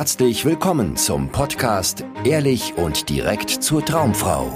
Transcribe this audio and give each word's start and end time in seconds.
herzlich 0.00 0.46
willkommen 0.46 0.96
zum 0.96 1.28
Podcast 1.28 2.06
Ehrlich 2.24 2.72
und 2.78 3.10
direkt 3.10 3.50
zur 3.50 3.84
Traumfrau. 3.84 4.50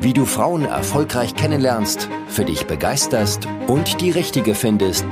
Wie 0.00 0.14
du 0.14 0.24
Frauen 0.24 0.64
erfolgreich 0.64 1.34
kennenlernst, 1.34 2.08
für 2.26 2.46
dich 2.46 2.66
begeisterst 2.66 3.46
und 3.66 4.00
die 4.00 4.10
richtige 4.10 4.54
findest, 4.54 5.04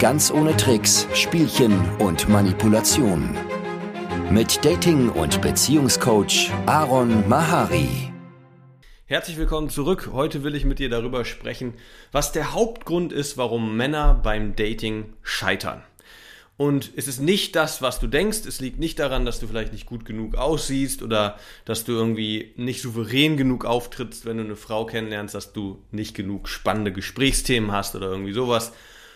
ganz 0.00 0.32
ohne 0.32 0.56
Tricks, 0.56 1.06
Spielchen 1.14 1.88
und 2.00 2.28
Manipulation. 2.28 3.36
Mit 4.32 4.64
Dating- 4.64 5.10
und 5.10 5.40
Beziehungscoach 5.40 6.50
Aaron 6.66 7.28
Mahari. 7.28 8.12
Herzlich 9.06 9.36
willkommen 9.36 9.70
zurück. 9.70 10.10
Heute 10.12 10.42
will 10.42 10.56
ich 10.56 10.64
mit 10.64 10.80
dir 10.80 10.88
darüber 10.90 11.24
sprechen, 11.24 11.74
was 12.10 12.32
der 12.32 12.52
Hauptgrund 12.52 13.12
ist, 13.12 13.38
warum 13.38 13.76
Männer 13.76 14.14
beim 14.14 14.56
Dating 14.56 15.12
scheitern. 15.22 15.84
Und 16.56 16.92
es 16.94 17.08
ist 17.08 17.20
nicht 17.20 17.56
das, 17.56 17.82
was 17.82 17.98
du 17.98 18.06
denkst. 18.06 18.46
Es 18.46 18.60
liegt 18.60 18.78
nicht 18.78 19.00
daran, 19.00 19.26
dass 19.26 19.40
du 19.40 19.48
vielleicht 19.48 19.72
nicht 19.72 19.86
gut 19.86 20.04
genug 20.04 20.36
aussiehst 20.36 21.02
oder 21.02 21.36
dass 21.64 21.84
du 21.84 21.92
irgendwie 21.92 22.52
nicht 22.56 22.80
souverän 22.80 23.36
genug 23.36 23.64
auftrittst, 23.64 24.24
wenn 24.24 24.36
du 24.36 24.44
eine 24.44 24.56
Frau 24.56 24.86
kennenlernst, 24.86 25.34
dass 25.34 25.52
du 25.52 25.82
nicht 25.90 26.14
genug 26.14 26.48
spannende 26.48 26.92
Gesprächsthemen 26.92 27.72
hast 27.72 27.96
oder 27.96 28.06
irgendwie 28.06 28.32
sowas. 28.32 28.72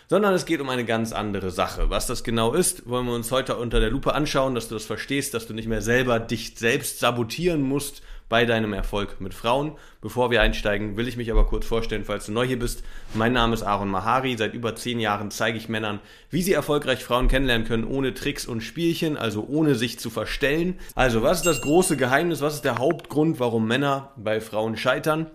Sondern 0.09 0.33
es 0.33 0.45
geht 0.45 0.59
um 0.59 0.69
eine 0.69 0.85
ganz 0.85 1.13
andere 1.13 1.51
Sache. 1.51 1.89
Was 1.89 2.07
das 2.07 2.23
genau 2.23 2.53
ist, 2.53 2.89
wollen 2.89 3.05
wir 3.05 3.13
uns 3.13 3.31
heute 3.31 3.55
unter 3.55 3.79
der 3.79 3.91
Lupe 3.91 4.15
anschauen, 4.15 4.55
dass 4.55 4.67
du 4.67 4.73
das 4.73 4.85
verstehst, 4.85 5.33
dass 5.33 5.47
du 5.47 5.53
nicht 5.53 5.67
mehr 5.67 5.83
selber 5.83 6.19
dich 6.19 6.55
selbst 6.57 6.99
sabotieren 6.99 7.61
musst, 7.61 8.01
bei 8.29 8.45
deinem 8.45 8.73
Erfolg 8.73 9.19
mit 9.19 9.33
Frauen. 9.33 9.73
Bevor 10.01 10.31
wir 10.31 10.41
einsteigen, 10.41 10.95
will 10.95 11.07
ich 11.07 11.17
mich 11.17 11.31
aber 11.31 11.45
kurz 11.45 11.65
vorstellen, 11.65 12.05
falls 12.05 12.27
du 12.27 12.31
neu 12.31 12.45
hier 12.45 12.59
bist. 12.59 12.83
Mein 13.15 13.33
Name 13.33 13.55
ist 13.55 13.63
Aaron 13.63 13.89
Mahari. 13.89 14.37
Seit 14.37 14.53
über 14.53 14.75
zehn 14.75 14.99
Jahren 14.99 15.31
zeige 15.31 15.57
ich 15.57 15.67
Männern, 15.67 15.99
wie 16.29 16.43
sie 16.43 16.53
erfolgreich 16.53 17.03
Frauen 17.03 17.27
kennenlernen 17.27 17.67
können, 17.67 17.83
ohne 17.83 18.13
Tricks 18.13 18.45
und 18.45 18.61
Spielchen, 18.61 19.17
also 19.17 19.45
ohne 19.49 19.75
sich 19.75 19.99
zu 19.99 20.09
verstellen. 20.09 20.79
Also, 20.95 21.23
was 21.23 21.39
ist 21.39 21.47
das 21.47 21.61
große 21.61 21.97
Geheimnis? 21.97 22.41
Was 22.41 22.55
ist 22.55 22.65
der 22.65 22.77
Hauptgrund, 22.77 23.39
warum 23.39 23.67
Männer 23.67 24.13
bei 24.15 24.39
Frauen 24.39 24.77
scheitern? 24.77 25.31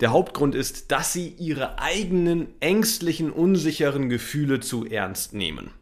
Der 0.00 0.12
Hauptgrund 0.12 0.54
ist, 0.54 0.90
dass 0.92 1.12
sie 1.12 1.28
ihre 1.28 1.78
eigenen 1.78 2.48
ängstlichen, 2.60 3.30
unsicheren 3.30 4.08
Gefühle 4.08 4.60
zu 4.60 4.86
ernst 4.86 5.34
nehmen. 5.34 5.72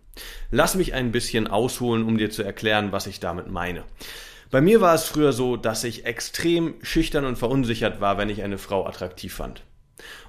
Lass 0.51 0.75
mich 0.75 0.93
ein 0.93 1.13
bisschen 1.13 1.47
ausholen, 1.47 2.03
um 2.05 2.19
dir 2.19 2.31
zu 2.31 2.43
erklären, 2.43 2.91
was 2.91 3.07
ich 3.07 3.21
damit 3.21 3.49
meine. 3.49 3.85
Bei 4.51 4.63
mir 4.63 4.81
war 4.81 4.95
es 4.95 5.05
früher 5.05 5.35
so, 5.35 5.59
dass 5.59 5.85
ich 5.85 6.07
extrem 6.07 6.75
schüchtern 6.83 7.27
und 7.27 7.37
verunsichert 7.37 8.01
war, 8.01 8.17
wenn 8.17 8.31
ich 8.31 8.43
eine 8.43 8.57
Frau 8.57 8.87
attraktiv 8.87 9.35
fand. 9.35 9.63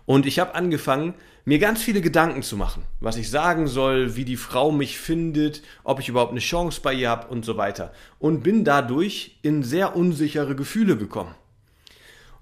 Und 0.05 0.25
ich 0.25 0.39
habe 0.39 0.55
angefangen, 0.55 1.13
mir 1.45 1.57
ganz 1.57 1.81
viele 1.81 2.01
Gedanken 2.01 2.43
zu 2.43 2.57
machen, 2.57 2.83
was 2.99 3.15
ich 3.15 3.29
sagen 3.29 3.67
soll, 3.67 4.17
wie 4.17 4.25
die 4.25 4.35
Frau 4.35 4.71
mich 4.71 4.99
findet, 4.99 5.61
ob 5.85 6.01
ich 6.01 6.09
überhaupt 6.09 6.31
eine 6.31 6.41
Chance 6.41 6.81
bei 6.83 6.93
ihr 6.93 7.09
habe 7.09 7.27
und 7.27 7.45
so 7.45 7.55
weiter. 7.55 7.93
Und 8.17 8.43
bin 8.43 8.65
dadurch 8.65 9.37
in 9.41 9.63
sehr 9.63 9.95
unsichere 9.95 10.53
Gefühle 10.53 10.97
gekommen. 10.97 11.33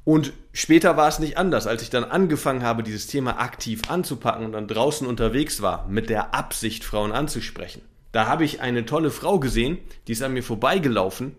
Und 0.04 0.34
später 0.54 0.98
war 0.98 1.10
es 1.10 1.20
nicht 1.20 1.38
anders, 1.38 1.68
als 1.68 1.84
ich 1.84 1.92
dann 1.92 2.06
angefangen 2.06 2.64
habe, 2.64 2.82
dieses 2.82 3.06
Thema 3.06 3.40
aktiv 3.40 3.82
anzupacken 3.90 4.46
und 4.46 4.54
dann 4.54 4.68
draußen 4.68 5.06
unterwegs 5.06 5.62
war, 5.62 5.88
mit 5.88 6.10
der 6.10 6.34
Absicht, 6.34 6.84
Frauen 6.84 7.12
anzusprechen. 7.12 7.82
Da 8.14 8.26
habe 8.26 8.46
ich 8.46 8.62
eine 8.62 8.86
tolle 8.86 9.12
Frau 9.12 9.38
gesehen, 9.38 9.78
die 10.08 10.14
ist 10.14 10.24
an 10.24 10.34
mir 10.34 10.44
vorbeigelaufen 10.44 11.36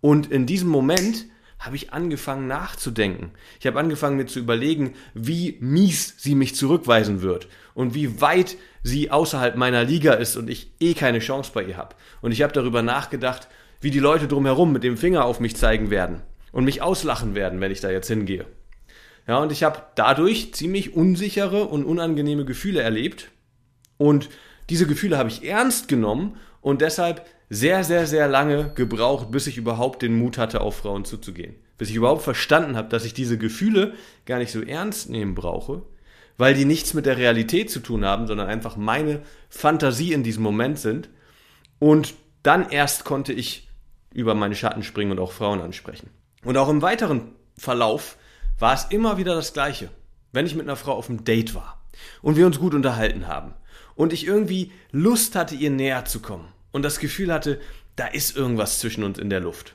und 0.00 0.30
in 0.30 0.46
diesem 0.46 0.68
Moment 0.68 1.26
habe 1.58 1.76
ich 1.76 1.92
angefangen 1.92 2.46
nachzudenken. 2.46 3.32
Ich 3.60 3.66
habe 3.66 3.78
angefangen 3.78 4.16
mir 4.16 4.26
zu 4.26 4.38
überlegen, 4.38 4.94
wie 5.12 5.58
mies 5.60 6.14
sie 6.16 6.34
mich 6.34 6.54
zurückweisen 6.56 7.20
wird 7.20 7.48
und 7.74 7.94
wie 7.94 8.20
weit 8.20 8.56
sie 8.82 9.10
außerhalb 9.10 9.56
meiner 9.56 9.84
Liga 9.84 10.14
ist 10.14 10.36
und 10.36 10.48
ich 10.48 10.72
eh 10.80 10.94
keine 10.94 11.18
Chance 11.18 11.50
bei 11.52 11.62
ihr 11.62 11.76
habe. 11.76 11.94
Und 12.22 12.32
ich 12.32 12.40
habe 12.40 12.54
darüber 12.54 12.80
nachgedacht, 12.80 13.48
wie 13.82 13.90
die 13.90 13.98
Leute 13.98 14.26
drumherum 14.26 14.72
mit 14.72 14.84
dem 14.84 14.96
Finger 14.96 15.26
auf 15.26 15.38
mich 15.38 15.54
zeigen 15.54 15.90
werden 15.90 16.22
und 16.50 16.64
mich 16.64 16.80
auslachen 16.80 17.34
werden, 17.34 17.60
wenn 17.60 17.72
ich 17.72 17.80
da 17.80 17.90
jetzt 17.90 18.08
hingehe. 18.08 18.46
Ja, 19.28 19.38
und 19.38 19.52
ich 19.52 19.62
habe 19.62 19.82
dadurch 19.96 20.54
ziemlich 20.54 20.94
unsichere 20.94 21.66
und 21.66 21.84
unangenehme 21.84 22.46
Gefühle 22.46 22.80
erlebt 22.80 23.30
und 23.98 24.30
diese 24.70 24.86
Gefühle 24.86 25.18
habe 25.18 25.28
ich 25.28 25.44
ernst 25.44 25.88
genommen 25.88 26.36
und 26.60 26.80
deshalb 26.80 27.26
sehr, 27.48 27.82
sehr, 27.84 28.06
sehr 28.06 28.28
lange 28.28 28.72
gebraucht, 28.74 29.30
bis 29.30 29.46
ich 29.46 29.56
überhaupt 29.56 30.02
den 30.02 30.16
Mut 30.16 30.38
hatte, 30.38 30.60
auf 30.60 30.76
Frauen 30.76 31.04
zuzugehen. 31.04 31.56
Bis 31.78 31.90
ich 31.90 31.96
überhaupt 31.96 32.22
verstanden 32.22 32.76
habe, 32.76 32.88
dass 32.88 33.04
ich 33.04 33.14
diese 33.14 33.38
Gefühle 33.38 33.94
gar 34.26 34.38
nicht 34.38 34.52
so 34.52 34.62
ernst 34.62 35.10
nehmen 35.10 35.34
brauche, 35.34 35.82
weil 36.36 36.54
die 36.54 36.64
nichts 36.64 36.94
mit 36.94 37.06
der 37.06 37.16
Realität 37.16 37.70
zu 37.70 37.80
tun 37.80 38.04
haben, 38.04 38.26
sondern 38.26 38.48
einfach 38.48 38.76
meine 38.76 39.22
Fantasie 39.48 40.12
in 40.12 40.22
diesem 40.22 40.42
Moment 40.42 40.78
sind. 40.78 41.10
Und 41.78 42.14
dann 42.42 42.70
erst 42.70 43.04
konnte 43.04 43.32
ich 43.32 43.68
über 44.12 44.34
meine 44.34 44.54
Schatten 44.54 44.82
springen 44.82 45.12
und 45.12 45.18
auch 45.18 45.32
Frauen 45.32 45.60
ansprechen. 45.60 46.10
Und 46.44 46.56
auch 46.56 46.68
im 46.68 46.82
weiteren 46.82 47.32
Verlauf 47.56 48.16
war 48.58 48.74
es 48.74 48.84
immer 48.90 49.18
wieder 49.18 49.34
das 49.34 49.52
Gleiche. 49.52 49.90
Wenn 50.32 50.46
ich 50.46 50.54
mit 50.54 50.66
einer 50.66 50.76
Frau 50.76 50.92
auf 50.92 51.08
einem 51.08 51.24
Date 51.24 51.54
war 51.54 51.82
und 52.22 52.36
wir 52.36 52.46
uns 52.46 52.60
gut 52.60 52.74
unterhalten 52.74 53.26
haben 53.26 53.54
und 54.00 54.14
ich 54.14 54.26
irgendwie 54.26 54.72
Lust 54.92 55.36
hatte, 55.36 55.54
ihr 55.54 55.68
näher 55.68 56.06
zu 56.06 56.20
kommen 56.20 56.48
und 56.72 56.82
das 56.82 57.00
Gefühl 57.00 57.30
hatte, 57.30 57.60
da 57.96 58.06
ist 58.06 58.34
irgendwas 58.34 58.78
zwischen 58.78 59.04
uns 59.04 59.18
in 59.18 59.28
der 59.28 59.40
Luft. 59.40 59.74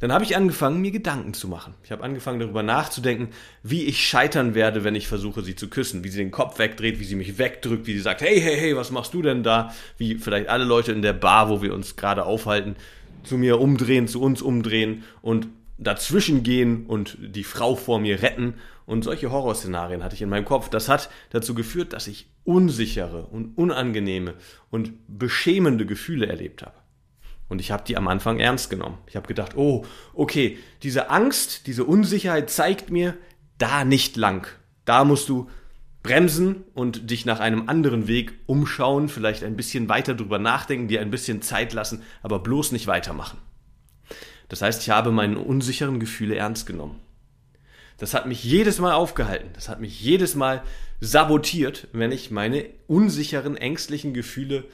Dann 0.00 0.10
habe 0.10 0.24
ich 0.24 0.36
angefangen, 0.36 0.80
mir 0.80 0.90
Gedanken 0.90 1.34
zu 1.34 1.46
machen. 1.46 1.74
Ich 1.84 1.92
habe 1.92 2.02
angefangen, 2.02 2.40
darüber 2.40 2.64
nachzudenken, 2.64 3.28
wie 3.62 3.84
ich 3.84 4.04
scheitern 4.04 4.56
werde, 4.56 4.82
wenn 4.82 4.96
ich 4.96 5.06
versuche, 5.06 5.42
sie 5.42 5.54
zu 5.54 5.68
küssen. 5.68 6.02
Wie 6.02 6.08
sie 6.08 6.18
den 6.18 6.32
Kopf 6.32 6.58
wegdreht, 6.58 6.98
wie 6.98 7.04
sie 7.04 7.14
mich 7.14 7.38
wegdrückt, 7.38 7.86
wie 7.86 7.92
sie 7.92 8.00
sagt, 8.00 8.22
hey, 8.22 8.40
hey, 8.40 8.58
hey, 8.58 8.76
was 8.76 8.90
machst 8.90 9.14
du 9.14 9.22
denn 9.22 9.44
da? 9.44 9.72
Wie 9.98 10.16
vielleicht 10.16 10.48
alle 10.48 10.64
Leute 10.64 10.90
in 10.90 11.02
der 11.02 11.12
Bar, 11.12 11.48
wo 11.48 11.62
wir 11.62 11.74
uns 11.74 11.94
gerade 11.94 12.24
aufhalten, 12.24 12.74
zu 13.22 13.38
mir 13.38 13.60
umdrehen, 13.60 14.08
zu 14.08 14.20
uns 14.20 14.42
umdrehen 14.42 15.04
und 15.22 15.46
dazwischen 15.78 16.42
gehen 16.42 16.86
und 16.86 17.16
die 17.20 17.44
Frau 17.44 17.74
vor 17.74 18.00
mir 18.00 18.22
retten. 18.22 18.54
Und 18.86 19.02
solche 19.02 19.30
Horrorszenarien 19.30 20.04
hatte 20.04 20.14
ich 20.14 20.22
in 20.22 20.28
meinem 20.28 20.44
Kopf. 20.44 20.68
Das 20.68 20.88
hat 20.88 21.10
dazu 21.30 21.54
geführt, 21.54 21.92
dass 21.92 22.06
ich 22.06 22.28
unsichere 22.44 23.26
und 23.26 23.56
unangenehme 23.56 24.34
und 24.70 24.92
beschämende 25.08 25.86
Gefühle 25.86 26.26
erlebt 26.26 26.62
habe. 26.62 26.74
Und 27.48 27.60
ich 27.60 27.70
habe 27.70 27.84
die 27.86 27.96
am 27.96 28.08
Anfang 28.08 28.40
ernst 28.40 28.70
genommen. 28.70 28.98
Ich 29.06 29.16
habe 29.16 29.26
gedacht, 29.26 29.56
oh, 29.56 29.84
okay, 30.12 30.58
diese 30.82 31.10
Angst, 31.10 31.66
diese 31.66 31.84
Unsicherheit 31.84 32.50
zeigt 32.50 32.90
mir, 32.90 33.16
da 33.58 33.84
nicht 33.84 34.16
lang. 34.16 34.46
Da 34.84 35.04
musst 35.04 35.28
du 35.28 35.48
bremsen 36.02 36.64
und 36.74 37.10
dich 37.10 37.24
nach 37.24 37.40
einem 37.40 37.68
anderen 37.68 38.06
Weg 38.08 38.34
umschauen, 38.46 39.08
vielleicht 39.08 39.42
ein 39.42 39.56
bisschen 39.56 39.88
weiter 39.88 40.14
drüber 40.14 40.38
nachdenken, 40.38 40.88
dir 40.88 41.00
ein 41.00 41.10
bisschen 41.10 41.42
Zeit 41.42 41.72
lassen, 41.72 42.02
aber 42.22 42.40
bloß 42.40 42.72
nicht 42.72 42.86
weitermachen. 42.86 43.38
Das 44.48 44.62
heißt, 44.62 44.82
ich 44.82 44.90
habe 44.90 45.10
meine 45.10 45.38
unsicheren 45.38 46.00
Gefühle 46.00 46.36
ernst 46.36 46.66
genommen. 46.66 47.00
Das 47.98 48.14
hat 48.14 48.26
mich 48.26 48.42
jedes 48.42 48.78
Mal 48.80 48.92
aufgehalten. 48.92 49.50
Das 49.54 49.68
hat 49.68 49.80
mich 49.80 50.00
jedes 50.00 50.34
Mal 50.34 50.62
sabotiert, 51.00 51.88
wenn 51.92 52.12
ich 52.12 52.30
meine 52.30 52.66
unsicheren, 52.86 53.56
ängstlichen 53.56 54.14
Gefühle 54.14 54.64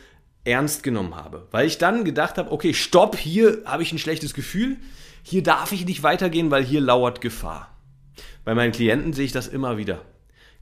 ernst 0.44 0.82
genommen 0.82 1.14
habe. 1.14 1.46
Weil 1.50 1.66
ich 1.66 1.78
dann 1.78 2.04
gedacht 2.04 2.38
habe, 2.38 2.50
okay, 2.50 2.72
stopp, 2.72 3.16
hier 3.16 3.62
habe 3.66 3.82
ich 3.82 3.92
ein 3.92 3.98
schlechtes 3.98 4.34
Gefühl, 4.34 4.78
hier 5.22 5.42
darf 5.42 5.72
ich 5.72 5.84
nicht 5.84 6.02
weitergehen, 6.02 6.50
weil 6.50 6.64
hier 6.64 6.80
lauert 6.80 7.20
Gefahr. 7.20 7.76
Bei 8.44 8.54
meinen 8.54 8.72
Klienten 8.72 9.12
sehe 9.12 9.26
ich 9.26 9.32
das 9.32 9.48
immer 9.48 9.76
wieder. 9.76 10.02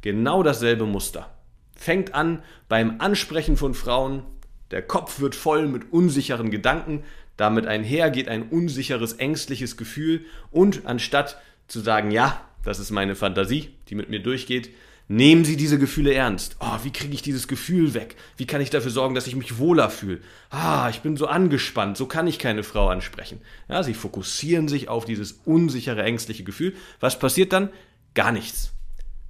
Genau 0.01 0.43
dasselbe 0.43 0.85
Muster. 0.85 1.31
Fängt 1.77 2.13
an 2.15 2.43
beim 2.69 3.01
Ansprechen 3.01 3.57
von 3.57 3.75
Frauen, 3.75 4.25
der 4.73 4.83
Kopf 4.83 5.21
wird 5.21 5.35
voll 5.35 5.69
mit 5.69 5.93
unsicheren 5.93 6.51
Gedanken, 6.51 7.05
damit 7.39 7.67
einher 7.67 8.11
geht 8.11 8.29
ein 8.29 8.43
unsicheres, 8.43 9.15
ängstliches 9.15 9.79
Gefühl 9.79 10.27
und 10.51 10.85
anstatt 10.85 11.41
zu 11.69 11.81
sagen, 11.81 12.11
ja, 12.11 12.39
das 12.65 12.79
ist 12.79 12.91
meine 12.91 13.15
Fantasie, 13.15 13.71
die 13.89 13.95
mit 13.95 14.11
mir 14.11 14.21
durchgeht, 14.21 14.71
Nehmen 15.11 15.47
Sie 15.47 15.57
diese 15.57 15.79
Gefühle 15.79 16.13
ernst. 16.13 16.57
Oh, 16.61 16.81
wie 16.83 16.93
kriege 16.93 17.15
ich 17.15 17.23
dieses 17.23 17.49
Gefühl 17.49 17.95
weg? 17.95 18.17
Wie 18.37 18.47
kann 18.47 18.61
ich 18.61 18.69
dafür 18.69 18.91
sorgen, 18.91 19.15
dass 19.15 19.27
ich 19.27 19.37
mich 19.37 19.57
wohler 19.57 19.89
fühle? 19.89 20.21
Ah, 20.51 20.91
ich 20.91 21.01
bin 21.01 21.17
so 21.17 21.27
angespannt, 21.27 21.97
so 21.97 22.05
kann 22.05 22.27
ich 22.27 22.39
keine 22.39 22.63
Frau 22.63 22.89
ansprechen. 22.89 23.41
Ja, 23.71 23.83
Sie 23.83 23.95
fokussieren 23.95 24.69
sich 24.69 24.91
auf 24.91 25.07
dieses 25.07 25.41
unsichere, 25.47 26.03
ängstliche 26.03 26.45
Gefühl. 26.45 26.75
Was 27.01 27.19
passiert 27.19 27.55
dann? 27.55 27.71
Gar 28.13 28.33
nichts. 28.33 28.75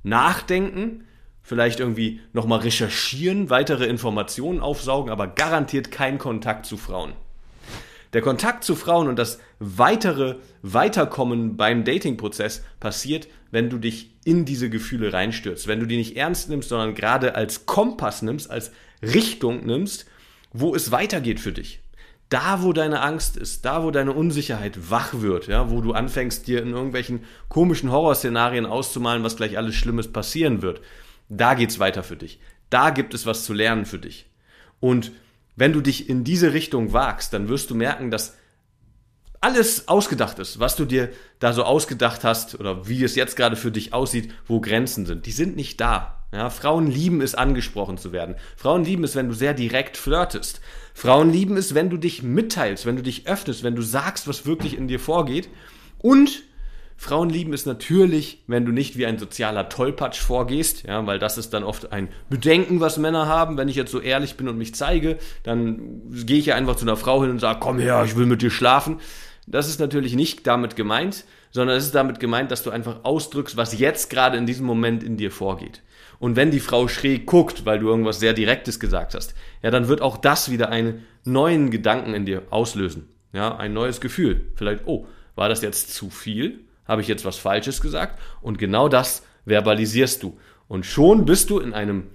Nachdenken, 0.03 1.05
vielleicht 1.43 1.79
irgendwie 1.79 2.23
nochmal 2.33 2.59
recherchieren, 2.59 3.49
weitere 3.49 3.87
Informationen 3.87 4.59
aufsaugen, 4.59 5.13
aber 5.13 5.29
garantiert 5.29 5.93
kein 5.93 6.19
Kontakt 6.19 6.67
zu 6.67 6.77
Frauen. 6.77 7.13
Der 8.13 8.23
Kontakt 8.23 8.65
zu 8.65 8.75
Frauen 8.75 9.09
und 9.09 9.19
das 9.19 9.39
weitere 9.59 10.37
Weiterkommen 10.63 11.57
beim 11.57 11.85
Datingprozess 11.85 12.65
passiert, 12.81 13.29
wenn 13.51 13.71
du 13.71 13.79
dich 13.79 14.15
in 14.25 14.45
diese 14.45 14.71
Gefühle 14.71 15.13
reinstürzt, 15.13 15.67
wenn 15.67 15.81
du 15.81 15.87
die 15.87 15.97
nicht 15.97 16.17
ernst 16.17 16.49
nimmst, 16.49 16.69
sondern 16.69 16.95
gerade 16.95 17.35
als 17.35 17.67
Kompass 17.67 18.23
nimmst, 18.23 18.51
als 18.51 18.73
Richtung 19.03 19.67
nimmst, 19.67 20.07
wo 20.53 20.75
es 20.75 20.91
weitergeht 20.91 21.41
für 21.41 21.53
dich. 21.53 21.81
Da, 22.31 22.63
wo 22.63 22.75
deine 22.75 23.01
Angst 23.01 23.39
ist, 23.39 23.65
da, 23.65 23.83
wo 23.83 23.91
deine 23.91 24.13
Unsicherheit 24.13 24.91
wach 24.91 25.15
wird, 25.15 25.47
ja, 25.47 25.71
wo 25.71 25.81
du 25.81 25.93
anfängst, 25.93 26.47
dir 26.47 26.61
in 26.61 26.73
irgendwelchen 26.73 27.25
komischen 27.49 27.91
Horrorszenarien 27.91 28.67
auszumalen, 28.67 29.23
was 29.23 29.37
gleich 29.37 29.57
alles 29.57 29.77
Schlimmes 29.77 30.13
passieren 30.13 30.61
wird, 30.61 30.83
da 31.31 31.55
geht's 31.55 31.79
weiter 31.79 32.03
für 32.03 32.17
dich. 32.17 32.39
Da 32.69 32.91
gibt 32.91 33.15
es 33.15 33.25
was 33.25 33.45
zu 33.45 33.55
lernen 33.55 33.87
für 33.87 33.99
dich. 33.99 34.27
Und 34.79 35.13
wenn 35.59 35.73
du 35.73 35.81
dich 35.81 36.09
in 36.09 36.23
diese 36.23 36.53
Richtung 36.53 36.93
wagst, 36.93 37.33
dann 37.33 37.49
wirst 37.49 37.71
du 37.71 37.75
merken, 37.75 38.13
dass 38.13 38.37
alles 39.41 39.89
ausgedacht 39.89 40.39
ist, 40.39 40.61
was 40.61 40.77
du 40.77 40.85
dir 40.85 41.11
da 41.41 41.53
so 41.53 41.65
ausgedacht 41.65 42.23
hast 42.23 42.59
oder 42.59 42.89
wie 42.89 43.03
es 43.03 43.17
jetzt 43.17 43.37
gerade 43.37 43.57
für 43.57 43.73
dich 43.73 43.93
aussieht, 43.93 44.33
wo 44.47 44.61
Grenzen 44.61 45.05
sind. 45.05 45.27
Die 45.27 45.33
sind 45.33 45.57
nicht 45.57 45.81
da. 45.81 46.25
Ja, 46.33 46.51
Frauen 46.51 46.87
lieben 46.87 47.21
es, 47.23 47.35
angesprochen 47.35 47.99
zu 47.99 48.13
werden. 48.13 48.37
Frauen 48.57 48.85
lieben 48.85 49.03
es, 49.03 49.17
wenn 49.17 49.29
du 49.29 49.35
sehr 49.35 49.55
direkt 49.55 49.97
flirtest. 49.97 50.61
Frauen 50.95 51.33
lieben 51.33 51.57
es, 51.57 51.75
wenn 51.75 51.91
du 51.91 51.97
dich 51.97 52.23
mitteilst, 52.23 52.87
wenn 52.87 52.97
du 52.97 53.03
dich 53.03 53.27
öffnest, 53.27 53.65
wenn 53.65 53.75
du 53.75 53.83
sagst, 53.83 54.29
was 54.29 54.47
wirklich 54.47 54.77
in 54.77 54.89
dir 54.89 55.01
vorgeht. 55.01 55.49
Und 55.99 56.43
Frauen 57.01 57.31
lieben 57.31 57.53
es 57.53 57.65
natürlich, 57.65 58.43
wenn 58.49 58.67
du 58.67 58.73
nicht 58.73 58.99
wie 58.99 59.07
ein 59.07 59.19
sozialer 59.19 59.69
Tollpatsch 59.69 60.19
vorgehst, 60.19 60.83
ja, 60.83 61.07
weil 61.07 61.21
das 61.21 61.39
ist 61.39 61.55
dann 61.55 61.63
oft 61.63 61.93
ein 61.93 62.09
Bedenken, 62.29 62.81
was 62.81 62.99
Männer 62.99 63.29
haben. 63.29 63.57
Wenn 63.57 63.69
ich 63.69 63.77
jetzt 63.77 63.93
so 63.93 64.01
ehrlich 64.01 64.37
bin 64.37 64.49
und 64.49 64.59
mich 64.59 64.75
zeige, 64.75 65.17
dann 65.45 66.03
gehe 66.11 66.39
ich 66.39 66.47
ja 66.47 66.57
einfach 66.57 66.75
zu 66.75 66.85
einer 66.85 66.97
Frau 66.97 67.23
hin 67.23 67.31
und 67.31 67.39
sage, 67.39 67.61
komm 67.61 67.79
her, 67.79 68.03
ich 68.05 68.17
will 68.17 68.27
mit 68.27 68.43
dir 68.43 68.51
schlafen. 68.51 68.99
Das 69.47 69.69
ist 69.69 69.79
natürlich 69.79 70.17
nicht 70.17 70.45
damit 70.49 70.75
gemeint, 70.75 71.25
sondern 71.53 71.77
es 71.77 71.85
ist 71.85 71.95
damit 71.95 72.19
gemeint, 72.19 72.51
dass 72.51 72.65
du 72.65 72.71
einfach 72.71 73.05
ausdrückst, 73.05 73.57
was 73.57 73.79
jetzt 73.79 74.11
gerade 74.11 74.37
in 74.37 74.45
diesem 74.45 74.67
Moment 74.67 75.05
in 75.05 75.17
dir 75.17 75.31
vorgeht. 75.31 75.83
Und 76.19 76.35
wenn 76.35 76.51
die 76.51 76.59
Frau 76.59 76.89
schräg 76.89 77.27
guckt, 77.27 77.65
weil 77.65 77.79
du 77.79 77.87
irgendwas 77.87 78.19
sehr 78.19 78.33
Direktes 78.33 78.81
gesagt 78.81 79.15
hast, 79.15 79.35
ja, 79.63 79.71
dann 79.71 79.87
wird 79.87 80.03
auch 80.03 80.17
das 80.17 80.51
wieder 80.51 80.69
einen 80.69 81.07
neuen 81.23 81.71
Gedanken 81.71 82.13
in 82.13 82.27
dir 82.27 82.43
auslösen. 82.51 83.09
Ja, 83.33 83.57
ein 83.57 83.73
neues 83.73 84.01
Gefühl. 84.01 84.47
Vielleicht, 84.57 84.83
oh, 84.87 85.07
war 85.37 85.49
das 85.49 85.63
jetzt 85.63 85.95
zu 85.95 86.11
viel? 86.11 86.65
Habe 86.89 87.03
ich 87.03 87.09
jetzt 87.09 87.25
was 87.25 87.37
Falsches 87.37 87.81
gesagt? 87.81 88.19
Und 88.41 88.59
genau 88.59 88.89
das 88.89 89.23
verbalisierst 89.47 90.23
du. 90.23 90.39
Und 90.67 90.87
schon 90.87 91.25
bist 91.25 91.51
du 91.51 91.61
in 91.61 91.75
einem 91.75 92.09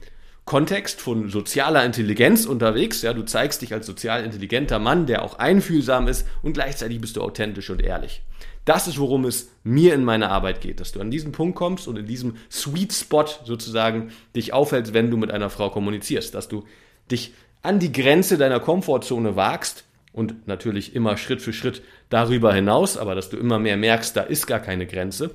Kontext 0.46 1.00
von 1.00 1.30
sozialer 1.30 1.86
Intelligenz 1.86 2.46
unterwegs. 2.46 3.02
Ja, 3.02 3.14
du 3.14 3.24
zeigst 3.24 3.62
dich 3.62 3.74
als 3.74 3.86
sozial 3.86 4.26
intelligenter 4.26 4.80
Mann, 4.80 5.06
der 5.06 5.24
auch 5.24 5.40
einfühlsam 5.40 6.08
ist 6.08 6.28
und 6.42 6.54
gleichzeitig 6.54 7.00
bist 7.00 7.16
du 7.16 7.22
authentisch 7.22 7.70
und 7.70 7.82
ehrlich. 7.82 8.24
Das 8.66 8.88
ist, 8.88 9.00
worum 9.00 9.26
es 9.26 9.52
mir 9.64 9.94
in 9.94 10.04
meiner 10.04 10.30
Arbeit 10.30 10.62
geht, 10.62 10.80
dass 10.80 10.92
du 10.92 11.02
an 11.02 11.12
diesen 11.12 11.32
Punkt 11.32 11.56
kommst 11.56 11.88
und 11.88 11.98
in 11.98 12.08
diesem 12.08 12.38
Sweet 12.52 12.94
Spot 12.94 13.26
sozusagen 13.44 14.12
dich 14.36 14.54
aufhältst, 14.54 14.94
wenn 14.94 15.12
du 15.12 15.18
mit 15.18 15.32
einer 15.32 15.50
Frau 15.50 15.70
kommunizierst, 15.70 16.34
dass 16.34 16.48
du 16.48 16.64
dich 17.12 17.34
an 17.62 17.80
die 17.80 17.92
Grenze 17.92 18.38
deiner 18.38 18.60
Komfortzone 18.60 19.36
wagst 19.36 19.86
und 20.14 20.48
natürlich 20.48 20.96
immer 20.96 21.18
Schritt 21.18 21.42
für 21.42 21.54
Schritt 21.54 21.82
darüber 22.10 22.54
hinaus, 22.54 22.98
aber 22.98 23.16
dass 23.16 23.30
du 23.30 23.38
immer 23.38 23.60
mehr 23.60 23.76
merkst, 23.78 24.16
da 24.16 24.22
ist 24.22 24.48
gar 24.48 24.60
keine 24.60 24.86
Grenze. 24.88 25.32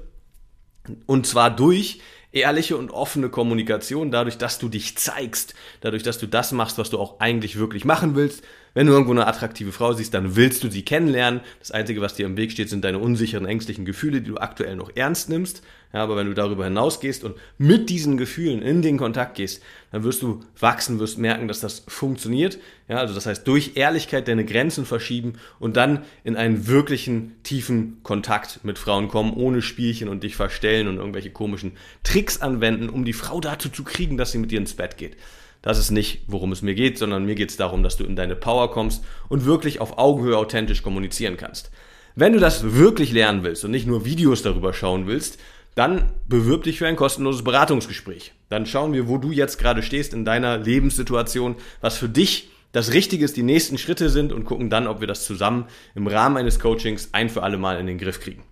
Und 1.04 1.26
zwar 1.26 1.54
durch 1.54 2.00
ehrliche 2.32 2.76
und 2.76 2.90
offene 2.90 3.28
Kommunikation, 3.28 4.10
dadurch, 4.10 4.38
dass 4.38 4.58
du 4.58 4.68
dich 4.68 4.96
zeigst, 4.96 5.54
dadurch, 5.80 6.02
dass 6.02 6.18
du 6.18 6.26
das 6.26 6.52
machst, 6.52 6.78
was 6.78 6.90
du 6.90 6.98
auch 6.98 7.20
eigentlich 7.20 7.58
wirklich 7.58 7.84
machen 7.84 8.14
willst. 8.14 8.44
Wenn 8.78 8.86
du 8.86 8.92
irgendwo 8.92 9.10
eine 9.10 9.26
attraktive 9.26 9.72
Frau 9.72 9.92
siehst, 9.92 10.14
dann 10.14 10.36
willst 10.36 10.62
du 10.62 10.70
sie 10.70 10.84
kennenlernen. 10.84 11.40
Das 11.58 11.72
Einzige, 11.72 12.00
was 12.00 12.14
dir 12.14 12.26
im 12.26 12.36
Weg 12.36 12.52
steht, 12.52 12.68
sind 12.68 12.84
deine 12.84 13.00
unsicheren, 13.00 13.44
ängstlichen 13.44 13.84
Gefühle, 13.84 14.20
die 14.20 14.30
du 14.30 14.36
aktuell 14.36 14.76
noch 14.76 14.92
ernst 14.94 15.28
nimmst. 15.28 15.62
Ja, 15.92 16.04
aber 16.04 16.14
wenn 16.14 16.28
du 16.28 16.34
darüber 16.34 16.62
hinausgehst 16.62 17.24
und 17.24 17.34
mit 17.56 17.90
diesen 17.90 18.16
Gefühlen 18.16 18.62
in 18.62 18.80
den 18.80 18.96
Kontakt 18.96 19.34
gehst, 19.34 19.64
dann 19.90 20.04
wirst 20.04 20.22
du 20.22 20.44
wachsen, 20.60 21.00
wirst 21.00 21.18
merken, 21.18 21.48
dass 21.48 21.58
das 21.58 21.82
funktioniert. 21.88 22.60
Ja, 22.86 22.98
also 22.98 23.16
das 23.16 23.26
heißt, 23.26 23.48
durch 23.48 23.72
Ehrlichkeit 23.74 24.28
deine 24.28 24.44
Grenzen 24.44 24.86
verschieben 24.86 25.40
und 25.58 25.76
dann 25.76 26.04
in 26.22 26.36
einen 26.36 26.68
wirklichen 26.68 27.34
tiefen 27.42 28.00
Kontakt 28.04 28.60
mit 28.62 28.78
Frauen 28.78 29.08
kommen, 29.08 29.32
ohne 29.32 29.60
Spielchen 29.60 30.08
und 30.08 30.22
dich 30.22 30.36
verstellen 30.36 30.86
und 30.86 30.98
irgendwelche 30.98 31.30
komischen 31.30 31.72
Tricks 32.04 32.40
anwenden, 32.40 32.90
um 32.90 33.04
die 33.04 33.12
Frau 33.12 33.40
dazu 33.40 33.70
zu 33.70 33.82
kriegen, 33.82 34.16
dass 34.16 34.30
sie 34.30 34.38
mit 34.38 34.52
dir 34.52 34.60
ins 34.60 34.74
Bett 34.74 34.98
geht. 34.98 35.16
Das 35.62 35.78
ist 35.78 35.90
nicht, 35.90 36.22
worum 36.28 36.52
es 36.52 36.62
mir 36.62 36.74
geht, 36.74 36.98
sondern 36.98 37.24
mir 37.24 37.34
geht 37.34 37.50
es 37.50 37.56
darum, 37.56 37.82
dass 37.82 37.96
du 37.96 38.04
in 38.04 38.16
deine 38.16 38.36
Power 38.36 38.70
kommst 38.70 39.04
und 39.28 39.44
wirklich 39.44 39.80
auf 39.80 39.98
Augenhöhe 39.98 40.36
authentisch 40.36 40.82
kommunizieren 40.82 41.36
kannst. 41.36 41.70
Wenn 42.14 42.32
du 42.32 42.40
das 42.40 42.74
wirklich 42.74 43.12
lernen 43.12 43.42
willst 43.42 43.64
und 43.64 43.70
nicht 43.70 43.86
nur 43.86 44.04
Videos 44.04 44.42
darüber 44.42 44.72
schauen 44.72 45.06
willst, 45.06 45.38
dann 45.74 46.10
bewirb 46.26 46.64
dich 46.64 46.78
für 46.78 46.88
ein 46.88 46.96
kostenloses 46.96 47.44
Beratungsgespräch. 47.44 48.32
Dann 48.48 48.66
schauen 48.66 48.92
wir, 48.92 49.08
wo 49.08 49.18
du 49.18 49.30
jetzt 49.30 49.58
gerade 49.58 49.82
stehst 49.82 50.12
in 50.12 50.24
deiner 50.24 50.58
Lebenssituation, 50.58 51.54
was 51.80 51.96
für 51.96 52.08
dich 52.08 52.50
das 52.72 52.92
Richtige 52.92 53.24
ist, 53.24 53.36
die 53.36 53.42
nächsten 53.42 53.78
Schritte 53.78 54.10
sind 54.10 54.32
und 54.32 54.44
gucken 54.44 54.70
dann, 54.70 54.88
ob 54.88 55.00
wir 55.00 55.06
das 55.06 55.24
zusammen 55.24 55.66
im 55.94 56.06
Rahmen 56.06 56.36
eines 56.36 56.58
Coachings 56.58 57.10
ein 57.12 57.30
für 57.30 57.42
alle 57.42 57.58
Mal 57.58 57.78
in 57.78 57.86
den 57.86 57.98
Griff 57.98 58.20
kriegen. 58.20 58.42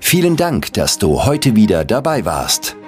Vielen 0.00 0.36
Dank, 0.36 0.72
dass 0.74 0.98
du 0.98 1.24
heute 1.24 1.56
wieder 1.56 1.84
dabei 1.84 2.24
warst. 2.24 2.76